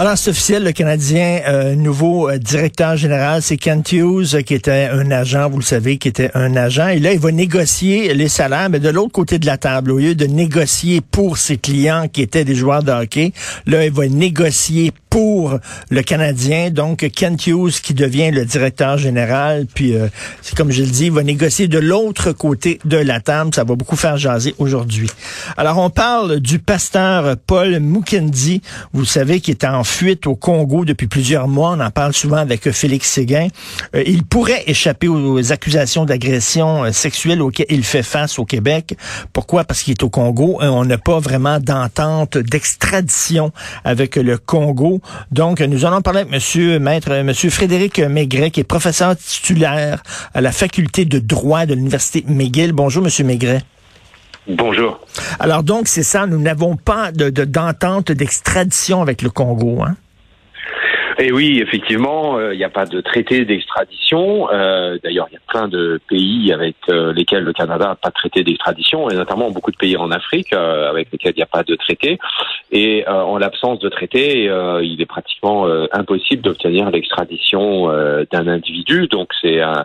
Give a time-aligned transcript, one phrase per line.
[0.00, 4.54] Alors, c'est officiel, le Canadien, euh, nouveau euh, directeur général, c'est Kent Hughes, euh, qui
[4.54, 6.86] était un agent, vous le savez, qui était un agent.
[6.86, 9.98] Et là, il va négocier les salaires, mais de l'autre côté de la table, au
[9.98, 13.32] lieu de négocier pour ses clients qui étaient des joueurs de hockey,
[13.66, 15.58] là, il va négocier pour
[15.90, 16.70] le Canadien.
[16.70, 19.66] Donc, Kent Hughes qui devient le directeur général.
[19.72, 19.94] Puis,
[20.42, 23.54] c'est comme je le dis, il va négocier de l'autre côté de la table.
[23.54, 25.08] Ça va beaucoup faire jaser aujourd'hui.
[25.56, 28.62] Alors, on parle du pasteur Paul Mukendi.
[28.92, 31.70] Vous savez, qui est en fuite au Congo depuis plusieurs mois.
[31.76, 33.48] On en parle souvent avec Félix Séguin.
[33.94, 38.96] Euh, il pourrait échapper aux accusations d'agression euh, sexuelle auxquelles il fait face au Québec.
[39.32, 39.64] Pourquoi?
[39.64, 40.58] Parce qu'il est au Congo.
[40.60, 43.52] on n'a pas vraiment d'entente d'extradition
[43.84, 44.97] avec le Congo.
[45.30, 50.02] Donc, nous allons parler avec Monsieur Maître, Monsieur Frédéric Maigret, qui est professeur titulaire
[50.34, 52.72] à la faculté de droit de l'Université McGill.
[52.72, 53.62] Bonjour, Monsieur Maigret.
[54.48, 54.98] Bonjour.
[55.40, 59.82] Alors donc, c'est ça, nous n'avons pas de, d'entente d'extradition avec le Congo.
[59.82, 59.96] Hein?
[61.20, 64.48] Et oui, effectivement, euh, il n'y a pas de traité d'extradition.
[64.52, 68.10] Euh, d'ailleurs, il y a plein de pays avec euh, lesquels le Canada n'a pas
[68.10, 71.46] de traité d'extradition, et notamment beaucoup de pays en Afrique avec lesquels il n'y a
[71.46, 72.20] pas de traité.
[72.70, 74.44] Et en l'absence de traité,
[74.82, 77.88] il est pratiquement impossible d'obtenir l'extradition
[78.30, 79.08] d'un individu.
[79.08, 79.84] Donc, c'est un,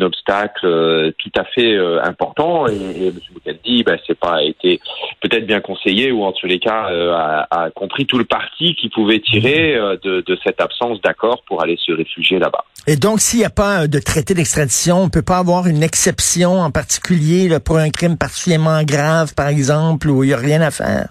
[0.00, 2.66] obstacle tout à fait important.
[2.68, 3.82] Et, et M.
[3.84, 4.80] Ben, c'est pas été
[5.20, 6.88] peut-être bien conseillé, ou en tous les cas
[7.50, 11.92] a, compris tout le parti qui pouvait tirer de cette absence d'accord pour aller se
[11.92, 12.64] réfugier là-bas.
[12.86, 15.82] Et donc, s'il n'y a pas de traité d'extradition, on ne peut pas avoir une
[15.82, 20.60] exception en particulier pour un crime particulièrement grave, par exemple, où il n'y a rien
[20.60, 21.08] à faire?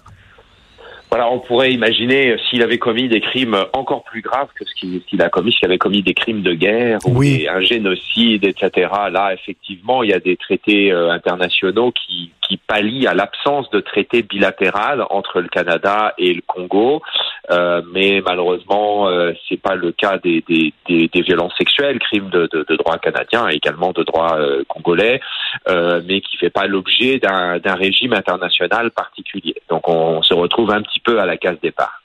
[1.14, 4.74] Voilà, on pourrait imaginer euh, s'il avait commis des crimes encore plus graves que ce
[4.74, 8.90] qu'il a commis, s'il avait commis des crimes de guerre ou un génocide, etc.
[9.12, 13.78] Là, effectivement, il y a des traités euh, internationaux qui, qui pallient à l'absence de
[13.78, 17.00] traité bilatéral entre le Canada et le Congo.
[17.50, 22.48] Euh, mais malheureusement, euh, c'est pas le cas des, des, des, violences sexuelles, crimes de,
[22.76, 25.20] droit canadien également de droit euh, congolais,
[25.68, 29.56] euh, mais qui fait pas l'objet d'un régime international particulier.
[29.68, 32.03] Donc on se retrouve un petit peu à la case départ.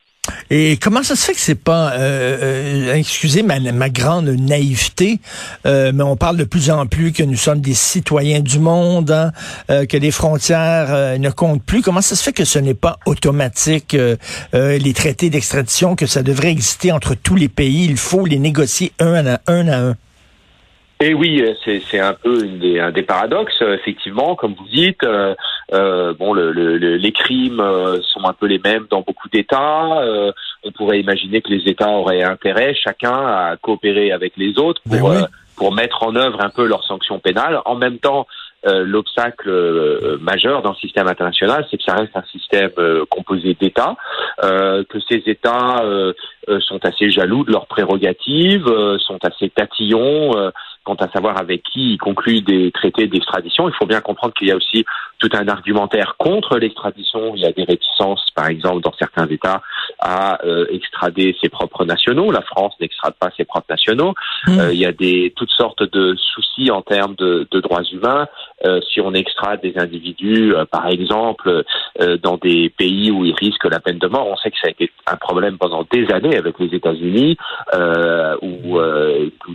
[0.50, 5.20] Et comment ça se fait que c'est pas, euh, euh, excusez ma, ma, grande naïveté,
[5.66, 9.12] euh, mais on parle de plus en plus que nous sommes des citoyens du monde,
[9.12, 9.32] hein,
[9.70, 11.82] euh, que les frontières euh, ne comptent plus.
[11.82, 13.96] Comment ça se fait que ce n'est pas automatique
[14.54, 17.86] les traités d'extradition, que ça devrait exister entre tous les pays?
[17.86, 19.68] Il faut les négocier un à un.
[19.68, 19.96] À un.
[21.02, 25.06] Et oui, c'est un peu des, un des paradoxes, effectivement, comme vous dites.
[25.74, 29.30] Euh, euh, bon, le, le, les crimes euh, sont un peu les mêmes dans beaucoup
[29.30, 30.02] d'États.
[30.02, 30.32] Euh,
[30.64, 35.00] on pourrait imaginer que les États auraient intérêt, chacun, à coopérer avec les autres ben
[35.00, 35.14] pour,
[35.56, 37.62] pour mettre en œuvre un peu leurs sanctions pénales.
[37.66, 38.28] En même temps,
[38.68, 39.50] euh, l'obstacle
[40.20, 42.72] majeur dans le système international, c'est que ça reste un système
[43.10, 43.96] composé d'États,
[44.42, 45.82] que ces États
[46.60, 48.68] sont assez jaloux de leurs prérogatives,
[49.00, 50.52] sont assez tatillons
[50.84, 53.68] quant à savoir avec qui il conclut des traités d'extradition.
[53.70, 54.86] Il faut bien comprendre qu'il y a aussi
[55.20, 57.36] tout un argumentaire contre l'extradition.
[57.36, 59.62] Il y a des réticences, par exemple, dans certains États,
[60.00, 62.32] à euh, extrader ses propres nationaux.
[62.32, 64.14] La France n'extrade pas ses propres nationaux.
[64.48, 64.60] Mmh.
[64.60, 68.28] Euh, il y a des toutes sortes de soucis en termes de, de droits humains.
[68.66, 71.64] Euh, si on extrade des individus, euh, par exemple,
[72.02, 74.68] euh, dans des pays où ils risquent la peine de mort, on sait que ça
[74.68, 77.38] a été un problème pendant des années avec les États-Unis,
[78.42, 78.80] où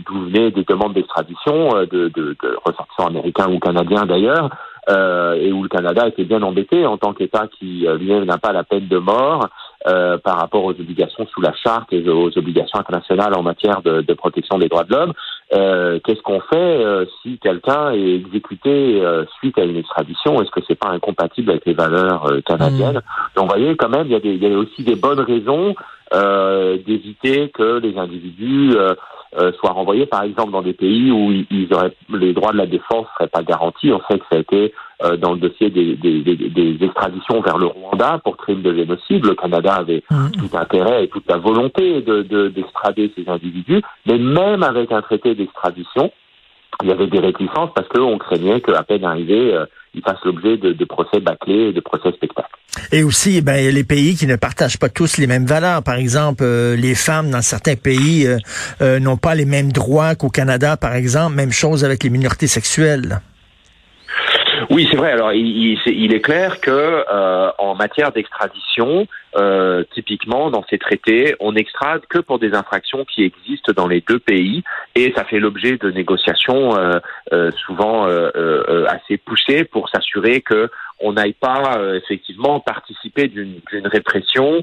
[0.05, 4.49] d'où venaient des demandes d'extradition de, de, de ressortissants américains ou canadiens d'ailleurs,
[4.87, 8.37] euh, et où le Canada était bien embêté en tant qu'État qui euh, lui-même n'a
[8.37, 9.49] pas la peine de mort
[9.87, 14.01] euh, par rapport aux obligations sous la charte et aux obligations internationales en matière de,
[14.01, 15.13] de protection des droits de l'homme.
[15.53, 19.01] Euh, Qu'est-ce qu'on fait euh, si quelqu'un est exécuté
[19.37, 20.41] suite à une extradition?
[20.41, 22.97] Est-ce que c'est pas incompatible avec les valeurs canadiennes?
[22.97, 23.35] Mmh.
[23.35, 25.19] Donc, vous voyez, quand même, il y, a des, il y a aussi des bonnes
[25.19, 25.75] raisons
[26.11, 28.75] d'éviter que les individus
[29.37, 32.67] euh, soient renvoyés, par exemple, dans des pays où ils auraient les droits de la
[32.67, 33.91] défense seraient pas garantis.
[33.91, 37.41] On sait que ça a été euh, dans le dossier des, des, des, des, extraditions
[37.41, 39.25] vers le Rwanda pour crimes de génocide.
[39.25, 40.31] Le Canada avait mmh.
[40.39, 45.35] tout intérêt et toute la volonté de d'extrader ces individus, mais même avec un traité
[45.35, 46.11] d'extradition,
[46.81, 50.57] il y avait des réticences parce qu'on craignait qu'à peine arrivé, euh, il fasse l'objet
[50.57, 52.54] de, de, procès bâclés, de procès spectacles.
[52.91, 55.83] Et aussi, ben, les pays qui ne partagent pas tous les mêmes valeurs.
[55.83, 58.37] Par exemple, euh, les femmes dans certains pays euh,
[58.81, 61.35] euh, n'ont pas les mêmes droits qu'au Canada, par exemple.
[61.35, 63.21] Même chose avec les minorités sexuelles.
[64.69, 65.11] Oui, c'est vrai.
[65.11, 69.07] Alors, il, est clair que euh, en matière d'extradition,
[69.37, 74.01] euh, typiquement dans ces traités, on extrade que pour des infractions qui existent dans les
[74.01, 74.63] deux pays,
[74.95, 76.99] et ça fait l'objet de négociations euh,
[77.33, 80.69] euh souvent euh, assez poussées pour s'assurer que
[80.99, 84.61] on n'aille pas effectivement participer d'une répression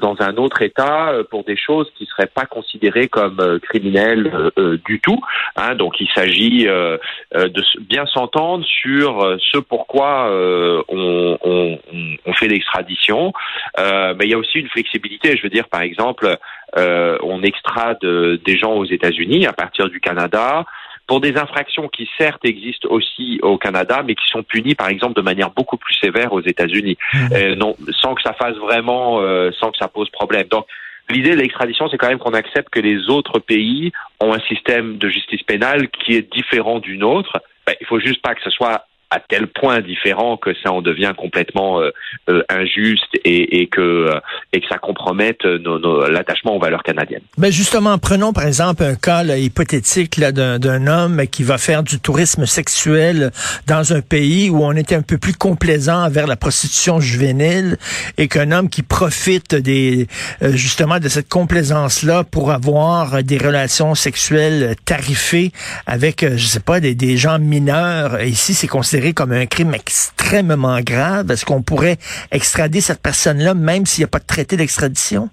[0.00, 4.50] dans un autre État pour des choses qui seraient pas considérées comme criminelles
[4.84, 5.20] du tout.
[5.56, 13.32] Hein, donc, il s'agit de bien s'entendre sur ce pourquoi euh, on, on, fait l'extradition.
[13.78, 15.36] Euh, mais il y a aussi une flexibilité.
[15.36, 16.36] Je veux dire, par exemple,
[16.76, 20.64] euh, on extrade des gens aux États-Unis à partir du Canada
[21.08, 25.14] pour des infractions qui certes existent aussi au Canada, mais qui sont punies par exemple
[25.14, 27.54] de manière beaucoup plus sévère aux États-Unis, mmh.
[27.54, 29.20] non, sans que ça fasse vraiment,
[29.58, 30.46] sans que ça pose problème.
[30.48, 30.66] Donc
[31.10, 34.98] L'idée de l'extradition, c'est quand même qu'on accepte que les autres pays ont un système
[34.98, 37.32] de justice pénale qui est différent du nôtre.
[37.66, 40.82] Ben, il faut juste pas que ce soit à tel point différent que ça en
[40.82, 41.90] devient complètement euh,
[42.28, 44.20] euh, injuste et, que euh,
[44.52, 47.22] et que ça compromette l'attachement aux valeurs canadiennes.
[47.38, 52.44] Ben justement, prenons par exemple un cas hypothétique d'un homme qui va faire du tourisme
[52.46, 53.30] sexuel
[53.66, 57.76] dans un pays où on est un peu plus complaisant envers la prostitution juvénile
[58.18, 60.06] et qu'un homme qui profite des
[60.42, 65.52] justement de cette complaisance là pour avoir des relations sexuelles tarifées
[65.86, 68.66] avec je sais pas des, des gens mineurs ici c'est
[69.14, 71.30] comme un crime extrêmement grave?
[71.30, 71.98] Est-ce qu'on pourrait
[72.30, 75.30] extrader cette personne-là même s'il n'y a pas de traité d'extradition?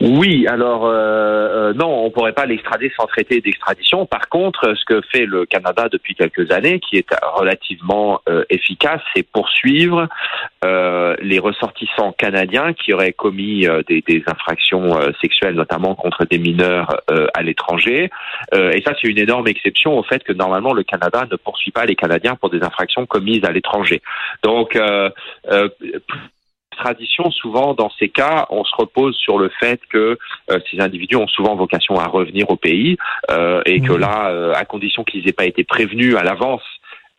[0.00, 4.06] Oui, alors euh, euh, non, on pourrait pas l'extrader sans traité d'extradition.
[4.06, 9.02] Par contre, ce que fait le Canada depuis quelques années, qui est relativement euh, efficace,
[9.14, 10.08] c'est poursuivre
[11.22, 17.00] les ressortissants canadiens qui auraient commis des, des, infractions sexuelles, notamment contre des mineurs
[17.32, 18.10] à l'étranger.
[18.52, 21.86] et ça, c'est une énorme exception au fait que normalement le Canada ne poursuit pas
[21.86, 24.02] les Canadiens pour des infractions commises à l'étranger.
[24.42, 24.78] Donc
[26.80, 30.18] tradition, souvent dans ces cas, on se repose sur le fait que
[30.50, 32.96] euh, ces individus ont souvent vocation à revenir au pays
[33.30, 36.62] euh, et que là, euh, à condition qu'ils n'aient pas été prévenus à l'avance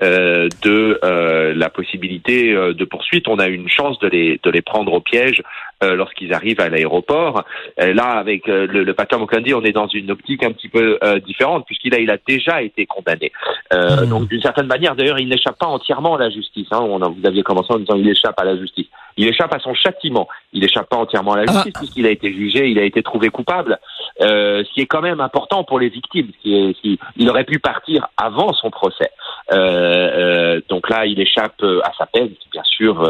[0.03, 3.27] euh, de euh, la possibilité euh, de poursuite.
[3.27, 5.43] On a une chance de les de les prendre au piège
[5.83, 7.43] lorsqu'ils arrivent à l'aéroport.
[7.79, 11.95] là, avec le, le Mokondi, on est dans une optique un petit peu différente puisqu'il
[11.95, 13.31] a il a déjà été condamné.
[13.73, 14.05] Mmh.
[14.05, 16.67] Donc d'une certaine manière, d'ailleurs, il n'échappe pas entièrement à la justice.
[16.69, 16.81] Hein.
[16.83, 18.85] On a, vous aviez commencé en disant il échappe à la justice.
[19.17, 20.27] Il échappe à son châtiment.
[20.53, 21.79] Il échappe pas entièrement à la justice ah.
[21.79, 23.79] puisqu'il a été jugé, il a été trouvé coupable.
[24.19, 26.27] ce qui est quand même important pour les victimes.
[26.43, 29.09] Qui est, qui, il aurait pu partir avant son procès.
[29.51, 33.03] Euh, euh, donc là, il échappe euh, à sa peine, qui bien sûr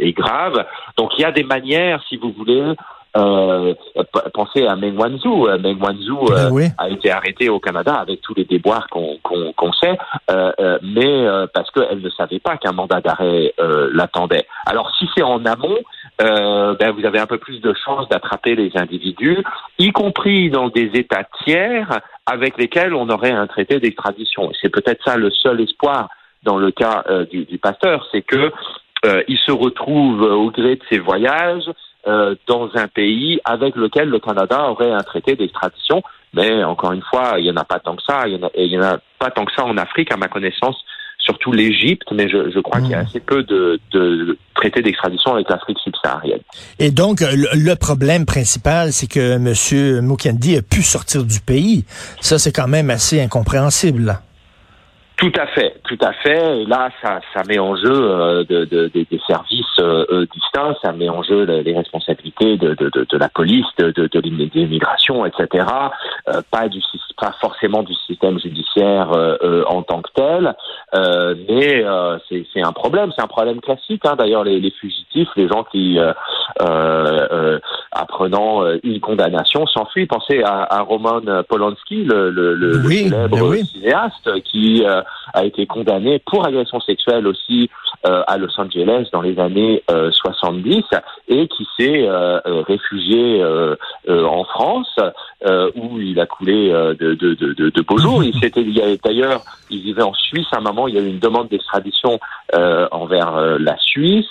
[0.00, 0.64] est grave.
[0.96, 2.62] Donc il y a des manières, si vous voulez,
[3.16, 3.74] euh,
[4.32, 5.48] pensez à Meng Wanzhou.
[5.58, 9.98] Meng Wanzhou ben a été arrêtée au Canada avec tous les déboires qu'on qu'on sait,
[10.30, 13.54] euh, mais parce qu'elle ne savait pas qu'un mandat d'arrêt
[13.92, 14.46] l'attendait.
[14.66, 15.78] Alors si c'est en amont,
[16.18, 19.42] ben, vous avez un peu plus de chances d'attraper les individus,
[19.78, 24.50] y compris dans des États tiers avec lesquels on aurait un traité d'extradition.
[24.60, 26.08] C'est peut-être ça le seul espoir
[26.44, 28.52] dans le cas euh, du, du, pasteur, c'est que
[29.04, 31.68] euh, il se retrouve au gré de ses voyages
[32.06, 36.02] euh, dans un pays avec lequel le Canada aurait un traité d'extradition.
[36.34, 38.26] Mais encore une fois, il n'y en a pas tant que ça.
[38.26, 40.76] Il n'y en, en, a pas tant que ça en Afrique, à ma connaissance
[41.22, 43.06] surtout l'Égypte, mais je, je crois qu'il y a hmm.
[43.06, 46.40] assez peu de, de traités d'extradition avec l'Afrique subsaharienne.
[46.78, 50.04] Et donc, le, problème principal, c'est que M.
[50.04, 51.84] Mukendi a pu sortir du pays.
[52.20, 54.02] Ça, c'est quand même assez incompréhensible.
[54.02, 54.22] Là.
[55.22, 56.62] Tout à fait, tout à fait.
[56.62, 60.90] Et là, ça, ça met en jeu euh, de, de, des services euh, distincts, ça
[60.90, 62.76] met en jeu les responsabilités de,
[63.16, 65.64] la police, de, l'immigration, etc.
[66.28, 66.80] Euh, pas du
[67.16, 70.56] pas forcément du système judiciaire euh, en tant que tel,
[71.48, 71.84] mais
[72.28, 74.02] c'est un problème, c'est un problème classique.
[74.04, 74.16] Hein.
[74.18, 76.00] D'ailleurs, les, les, fugitifs, les gens qui
[77.92, 80.06] apprenant une condamnation s'enfuient.
[80.06, 84.84] Pensez à, à Roman Polanski, le, le, le célèbre cinéaste qui
[85.34, 87.70] a été condamné pour agression sexuelle aussi
[88.04, 93.44] euh, à Los Angeles dans les années 70 euh, et qui s'est euh, réfugié
[94.08, 94.98] en France
[95.76, 98.24] où il a coulé de, de, de, de beaux jours.
[98.24, 98.64] Il s'était
[99.04, 100.88] d'ailleurs, il vivait en Suisse à un moment.
[100.88, 102.18] Il y a eu une demande d'extradition
[102.52, 104.26] envers la Suisse.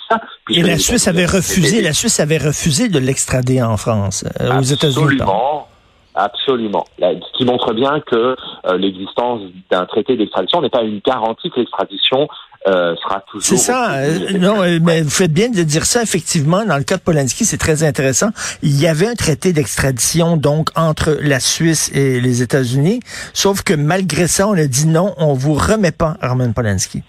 [0.50, 1.82] Et la Suisse avait refusé.
[1.82, 5.20] La Suisse avait refusé de l'extrader en France, aux États-Unis.
[5.20, 5.68] Absolument.
[6.14, 6.84] Absolument.
[7.00, 9.40] Ce qui montre bien que euh, l'existence
[9.70, 12.28] d'un traité d'extradition n'est pas une garantie que l'extradition
[12.66, 13.42] sera toujours.
[13.42, 13.96] C'est ça.
[14.38, 16.02] non, mais vous faites bien de dire ça.
[16.02, 18.28] Effectivement, dans le cas de Polanski, c'est très intéressant.
[18.62, 23.00] Il y avait un traité d'extradition donc entre la Suisse et les États-Unis,
[23.32, 27.02] sauf que malgré ça, on a dit non, on vous remet pas Roman Polanski.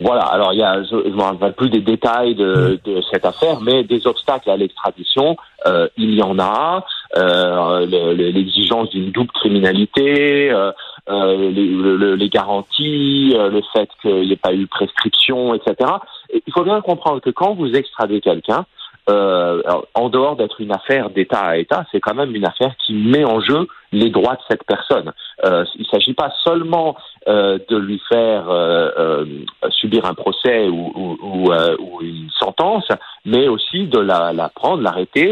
[0.00, 3.24] Voilà, alors il y a, je ne me rappelle plus des détails de, de, cette
[3.24, 5.36] affaire, mais des obstacles à l'extradition,
[5.66, 6.84] euh, il y en a.
[7.16, 10.72] Euh, L'exigence d'une double criminalité, euh,
[11.08, 15.92] euh les, les, garanties, euh, le fait qu'il n'y ait pas eu prescription, etc.
[16.32, 18.66] il faut bien comprendre que quand vous extradez quelqu'un,
[19.08, 19.62] euh,
[19.94, 23.24] en dehors d'être une affaire d'État à État, c'est quand même une affaire qui met
[23.24, 25.12] en jeu les droits de cette personne.
[25.44, 26.96] Euh, il ne s'agit pas seulement
[27.28, 29.24] euh, de lui faire euh, euh,
[29.70, 32.88] subir un procès ou, ou, ou, ou, une sentence,
[33.24, 35.28] mais aussi de la, la prendre, l'arrêter,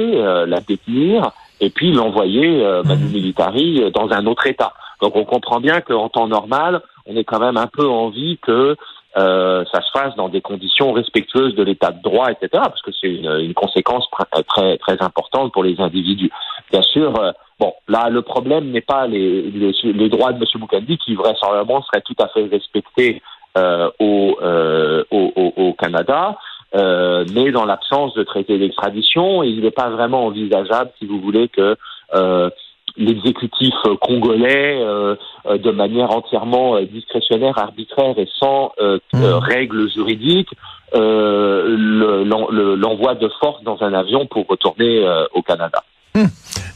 [0.47, 3.13] la détenir et puis l'envoyer euh, manu mmh.
[3.13, 4.73] militari dans un autre État.
[5.01, 8.77] Donc on comprend bien qu'en temps normal, on est quand même un peu envie que
[9.17, 12.93] euh, ça se fasse dans des conditions respectueuses de l'état de droit, etc., parce que
[12.99, 14.09] c'est une, une, conséquence
[14.49, 16.31] très très importante pour les individus.
[16.71, 20.45] Bien sûr, euh, bon, là le problème n'est pas les, les, les, droits de M.
[20.61, 23.23] Boukandi, qui vraisemblablement seraient tout à fait respectés
[23.59, 26.39] euh, au, euh, au, au, au, Canada,
[26.75, 31.77] mais dans l'absence de traité d'extradition, il n'est pas vraiment envisageable, si vous voulez, que
[32.97, 39.23] l'exécutif congolais, euh, euh, de manière entièrement euh, discrétionnaire, arbitraire et sans mmh.
[39.23, 40.51] règles juridiques,
[40.95, 45.83] l'envoi de force dans un avion pour retourner au Canada.
[46.15, 46.25] Mmh.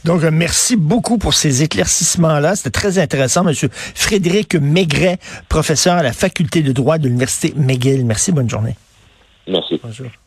[0.05, 2.55] Donc, merci beaucoup pour ces éclaircissements-là.
[2.55, 5.17] C'était très intéressant, Monsieur Frédéric Maigret,
[5.49, 8.05] professeur à la faculté de droit de l'Université McGill.
[8.05, 8.75] Merci, bonne journée.
[9.47, 9.79] Merci.
[9.83, 10.07] Bonjour.